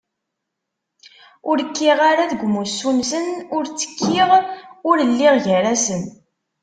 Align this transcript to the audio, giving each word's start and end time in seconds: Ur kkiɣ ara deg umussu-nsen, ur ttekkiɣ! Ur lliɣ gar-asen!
Ur 1.49 1.57
kkiɣ 1.69 1.99
ara 2.09 2.29
deg 2.31 2.41
umussu-nsen, 2.45 3.27
ur 3.55 3.63
ttekkiɣ! 3.67 4.29
Ur 4.89 4.97
lliɣ 5.09 5.35
gar-asen! 5.45 6.03